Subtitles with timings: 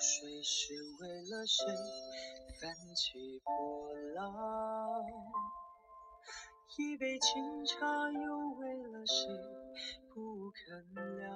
[0.00, 1.66] 水是为了谁
[2.60, 5.04] 泛起波浪？
[6.76, 9.28] 一杯清茶又为了谁
[10.14, 11.28] 不肯凉？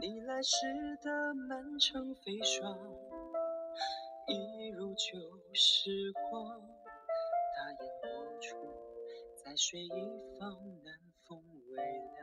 [0.00, 2.78] 你来时的满城飞霜，
[4.28, 5.18] 一如旧
[5.54, 6.60] 时光。
[7.56, 8.56] 大雁过处，
[9.44, 9.88] 在水一
[10.38, 10.52] 方，
[10.84, 10.94] 南
[11.26, 12.20] 风微凉。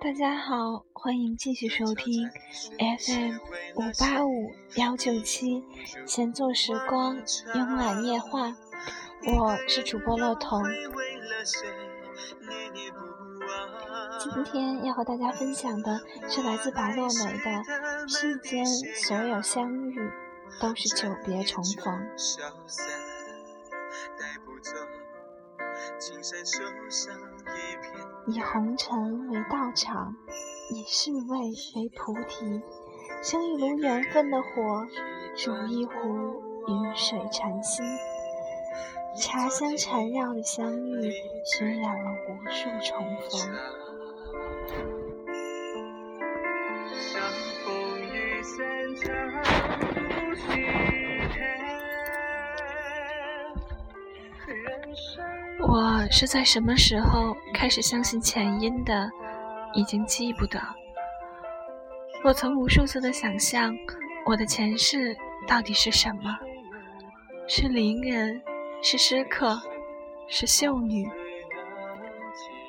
[0.00, 2.30] 大家好，欢迎继续收听
[2.78, 3.36] FM
[3.74, 5.62] 五八五幺九七
[6.06, 8.56] 闲坐时光慵懒夜话，
[9.26, 10.62] 我是主播乐童。
[14.18, 17.50] 今天要和大家分享的是来自白落梅的
[18.10, 20.10] 《世间所有相遇
[20.58, 21.94] 都是久别重逢》。
[28.26, 30.16] 以红尘为道场，
[30.74, 31.38] 以是味
[31.76, 32.60] 为菩提，
[33.22, 34.84] 生一炉缘分的火，
[35.36, 35.92] 煮一壶
[36.66, 37.86] 云水禅心。
[39.16, 41.12] 茶香缠绕的相遇，
[41.46, 43.54] 渲染了无数重逢。
[55.60, 59.08] 我是在什么时候开始相信前因的？
[59.74, 60.60] 已经记不得。
[62.22, 63.76] 我曾无数次的想象，
[64.24, 66.36] 我的前世到底是什么？
[67.46, 68.40] 是伶人，
[68.82, 69.60] 是诗客，
[70.28, 71.06] 是秀女。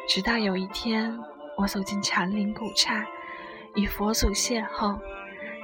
[0.07, 1.17] 直到有一天，
[1.57, 3.05] 我走进禅林古刹，
[3.75, 4.99] 与佛祖邂逅，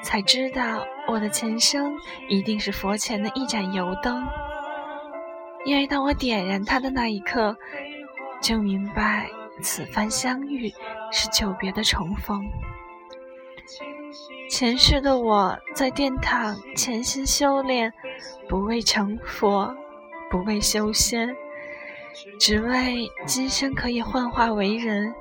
[0.02, 1.94] 才知道我的前生
[2.30, 4.26] 一定是佛前的一盏油灯。
[5.66, 7.56] 因为当我点燃它的那一刻，
[8.42, 9.30] 就明白
[9.62, 10.74] 此番相遇
[11.12, 12.42] 是久别的重逢。
[14.50, 17.94] 前世的我在殿堂潜心修炼，
[18.50, 19.74] 不为成佛，
[20.30, 21.34] 不为修仙，
[22.40, 25.14] 只为今生可以幻化为人，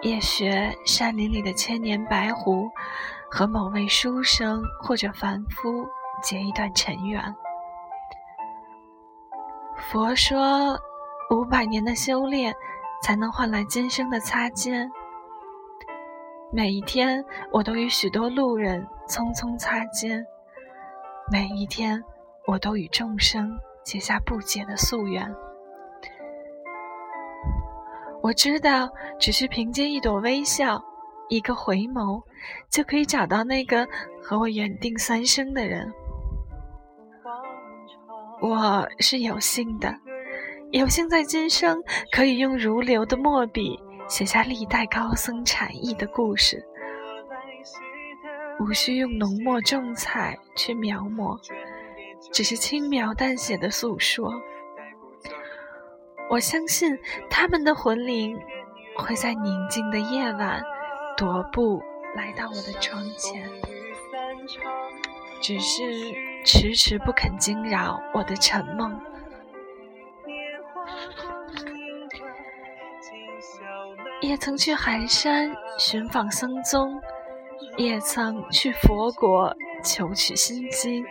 [0.00, 2.70] 也学山林里的千年白狐，
[3.30, 5.86] 和某位书生或者凡夫
[6.22, 7.22] 结一段尘缘。
[9.90, 10.78] 佛说，
[11.30, 12.54] 五百年的修炼
[13.02, 14.90] 才能换来今生的擦肩。
[16.52, 20.22] 每一天，我都与许多路人匆匆擦肩；
[21.30, 22.02] 每一天，
[22.46, 25.30] 我都与众生结下不解的夙愿。
[28.22, 30.82] 我知道，只需凭借一朵微笑，
[31.28, 32.22] 一个回眸，
[32.70, 33.86] 就可以找到那个
[34.22, 35.92] 和我缘定三生的人。
[38.40, 39.94] 我是有幸的，
[40.70, 46.62] 有幸在今生可以用如流的墨笔写下历代高僧禅意的故事，
[48.60, 51.38] 无需用浓墨重彩去描摹，
[52.32, 54.30] 只是轻描淡写的诉说。
[56.28, 56.98] 我相信
[57.30, 58.38] 他们的魂灵
[58.96, 60.62] 会在宁静的夜晚
[61.16, 61.82] 踱步
[62.14, 63.50] 来到我的窗前，
[65.40, 66.28] 只是。
[66.44, 68.98] 迟迟不肯惊扰我的沉梦，
[74.28, 77.00] 也曾去寒山寻访僧宗，
[77.78, 81.02] 也曾去佛国求取心经，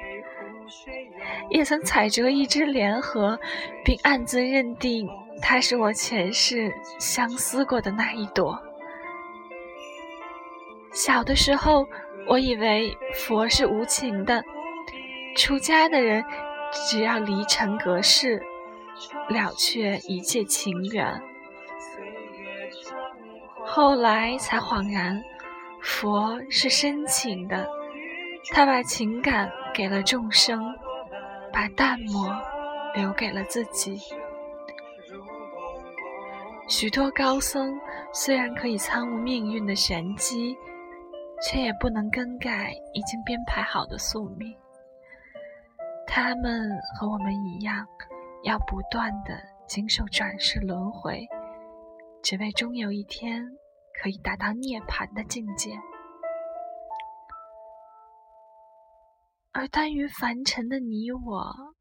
[1.49, 3.39] 也曾采着一枝莲荷，
[3.83, 5.09] 并暗自认定
[5.41, 8.61] 它是我前世相思过的那一朵。
[10.93, 11.87] 小的时候，
[12.27, 14.43] 我以为佛是无情的。
[15.35, 16.23] 出家的人，
[16.87, 18.43] 只要离尘隔世，
[19.29, 21.19] 了却一切情缘。
[23.77, 25.23] 后来才恍然，
[25.83, 27.69] 佛是深情的，
[28.51, 30.59] 他把情感给了众生，
[31.53, 32.27] 把淡漠
[32.95, 33.99] 留给了自己。
[36.67, 37.79] 许多高僧
[38.11, 40.57] 虽然可以参悟命运的玄机，
[41.43, 44.57] 却也不能更改已经编排好的宿命。
[46.07, 46.67] 他们
[46.99, 47.85] 和我们一样，
[48.41, 51.27] 要不断的经受转世轮回，
[52.23, 53.47] 只为终有一天
[54.01, 55.71] 可以达到涅槃的境界。
[59.51, 61.75] 而耽于凡尘的你我，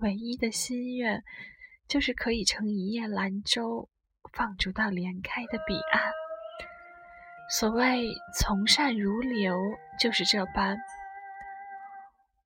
[0.00, 1.22] 唯一的心愿，
[1.88, 3.88] 就是可以乘一叶兰舟，
[4.34, 6.12] 放逐到莲开的彼岸。
[7.48, 8.06] 所谓
[8.38, 9.56] 从善如流，
[9.98, 10.76] 就是这般。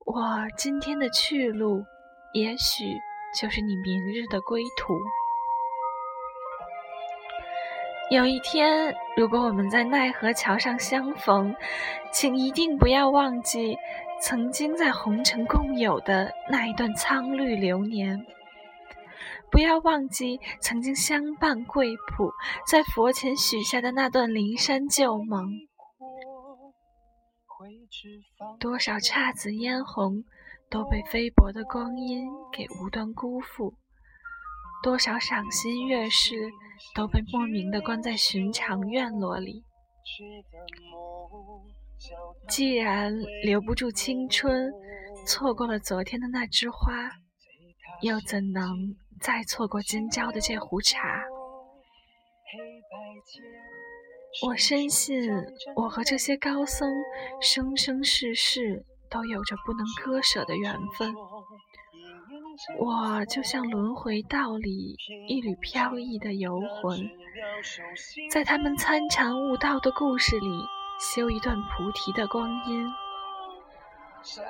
[0.05, 1.84] 我今天的去路，
[2.32, 2.84] 也许
[3.40, 4.94] 就是你明日的归途。
[8.08, 11.53] 有一天，如果我们在奈何桥上相逢，
[12.12, 13.76] 请一定不要忘记
[14.23, 18.25] 曾经在红尘共有的那一段苍绿流年，
[19.50, 22.31] 不要忘记曾经相伴贵谱，
[22.64, 25.50] 在佛前许下的那段灵山旧盟。
[28.61, 30.23] 多少姹紫嫣红，
[30.70, 33.75] 都被菲薄的光阴给无端辜负；
[34.87, 36.49] 多少赏心悦事，
[36.94, 39.65] 都被莫名的关在寻常院落里。
[42.49, 43.12] 既然
[43.43, 44.71] 留不住青春，
[45.27, 47.11] 错过了昨天的那枝花，
[48.00, 51.25] 又怎能再错过今朝的这壶茶？
[54.47, 55.29] 我深信，
[55.75, 56.89] 我和这些高僧
[57.41, 61.12] 生生世世都有着不能割舍的缘分。
[62.79, 64.97] 我就像轮回道里
[65.29, 67.11] 一缕飘逸的游魂，
[68.31, 70.49] 在他们参禅悟道的故事里
[70.99, 72.87] 修一段菩提的光阴。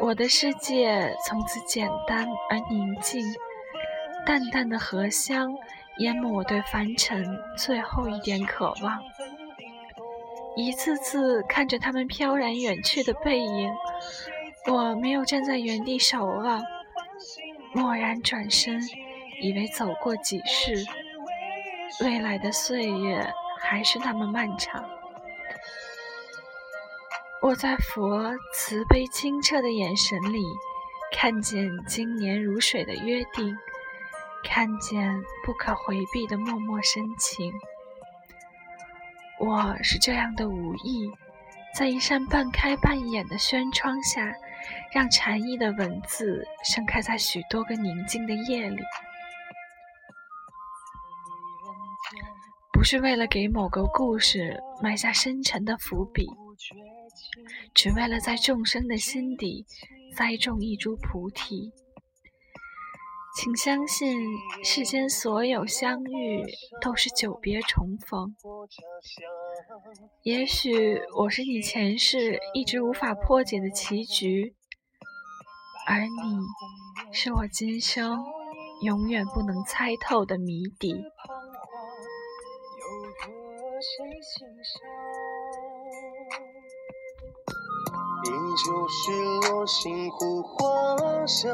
[0.00, 3.20] 我的世界从此简单而宁静，
[4.25, 5.53] 淡淡的荷香
[5.99, 7.25] 淹没我对凡尘
[7.58, 8.99] 最后一点渴望。
[10.56, 13.70] 一次次看着他们飘然远去的背影，
[14.70, 16.62] 我没有站在原地守望，
[17.75, 18.81] 蓦然转身，
[19.43, 20.85] 以为走过几世，
[22.05, 23.27] 未来的岁月
[23.61, 24.85] 还是那么漫长。
[27.43, 30.43] 我在佛慈悲清澈的眼神里，
[31.13, 33.57] 看见经年如水的约定，
[34.43, 37.53] 看见不可回避的默默深情。
[39.39, 41.13] 我是这样的无意，
[41.75, 44.33] 在一扇半开半掩的轩窗下，
[44.93, 48.83] 让禅意的文字盛开在许多个宁静的夜里，
[52.73, 56.27] 不是为了给某个故事埋下深沉的伏笔，
[57.75, 59.65] 只为了在众生的心底
[60.15, 61.73] 栽种一株菩提。
[63.37, 64.19] 请相信，
[64.65, 66.43] 世间所有相遇
[66.81, 68.35] 都是久别重逢。
[70.23, 74.55] 也许我是你前世一直无法破解的棋局，
[75.87, 76.38] 而你
[77.12, 78.25] 是我今生
[78.81, 80.94] 永远不能猜透的谜底。
[88.25, 88.31] 依
[88.65, 89.12] 旧是
[89.50, 91.53] 落星湖花香。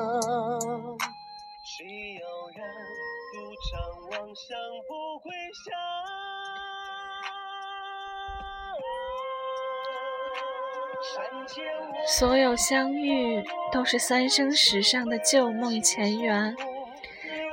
[12.06, 13.42] 所有相遇
[13.72, 16.54] 都是三生石上的旧梦前缘，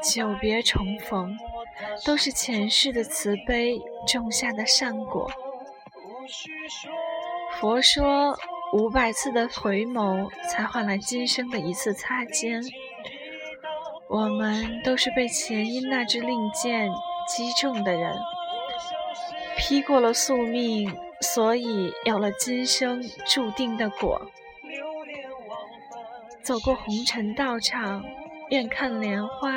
[0.04, 1.38] 久别重逢
[2.06, 5.32] 都是前世的慈悲种下的善果。
[7.60, 8.38] 佛说
[8.74, 12.62] 五百次的回眸才换来今生的一次擦肩。
[14.10, 16.90] 我们都是被前因那支令箭
[17.28, 18.18] 击中的人，
[19.56, 24.20] 劈过了宿命，所以有了今生注定的果。
[26.42, 28.04] 走过红尘道场，
[28.50, 29.52] 愿看莲花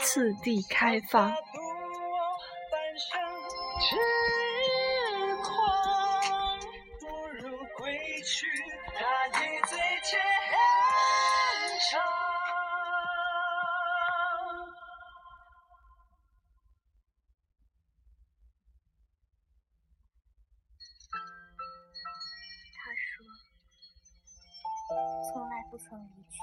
[0.00, 1.32] 次第开放。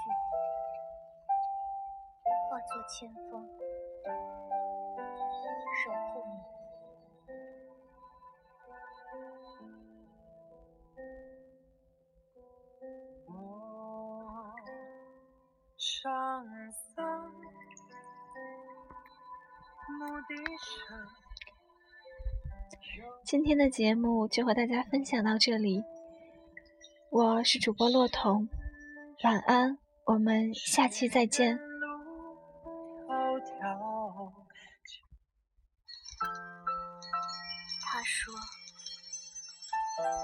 [0.06, 0.12] 去，
[2.48, 3.48] 化作千峰，
[5.84, 6.22] 守护。
[23.24, 25.82] 今天的节目就和大家分享到这里，
[27.10, 28.48] 我是主播骆童。
[29.24, 31.58] 晚安，我们下期再见。
[37.82, 38.32] 他说，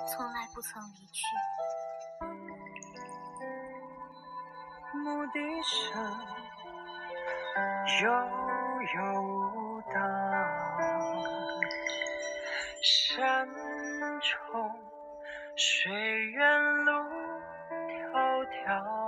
[0.09, 1.25] 从来不曾离去。
[4.95, 6.01] 牧笛声
[8.03, 8.09] 悠
[8.95, 9.03] 悠
[9.93, 10.01] 荡，
[12.83, 13.49] 山
[14.21, 14.31] 重
[15.57, 15.91] 水
[16.27, 16.41] 远
[16.85, 16.93] 路。
[18.67, 19.02] 迢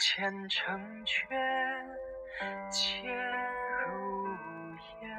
[0.00, 1.26] 前尘却
[2.70, 3.02] 皆
[3.84, 4.26] 如
[5.02, 5.10] 烟，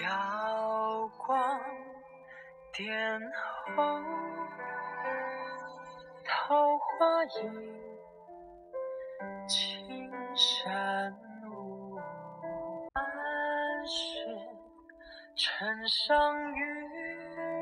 [0.02, 1.60] 瑶光
[2.72, 3.20] 点
[3.76, 4.02] 红，
[6.24, 7.52] 桃花影，
[9.46, 11.14] 青山
[11.46, 12.00] 无。
[12.94, 13.04] 半
[13.86, 14.24] 是
[15.36, 16.73] 城上月。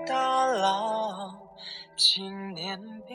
[0.07, 1.39] 大浪，
[1.97, 3.15] 今年别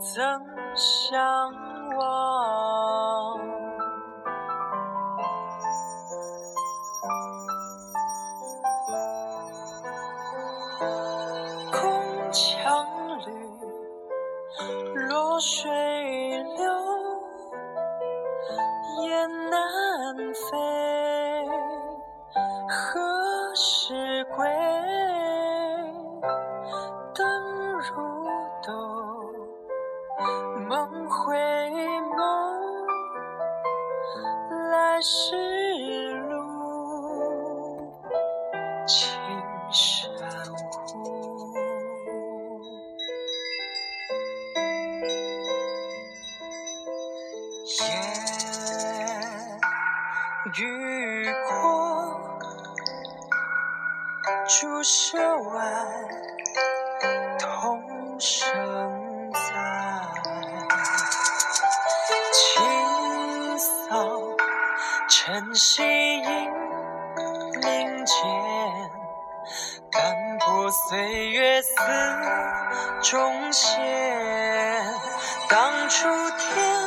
[0.00, 0.40] 曾
[0.76, 1.52] 相
[1.96, 2.19] 忘？
[50.46, 52.38] 雨过，
[54.48, 55.60] 竹舍外，
[57.38, 59.38] 童声在。
[62.32, 63.98] 清扫
[65.10, 66.24] 晨曦映
[67.60, 68.16] 林间，
[69.92, 71.70] 斑驳岁月似
[73.02, 73.78] 中线。
[75.50, 76.79] 当初天